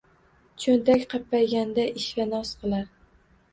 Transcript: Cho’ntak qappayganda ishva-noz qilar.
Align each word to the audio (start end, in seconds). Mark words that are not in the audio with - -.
Cho’ntak 0.63 1.03
qappayganda 1.11 1.87
ishva-noz 2.01 2.57
qilar. 2.65 2.91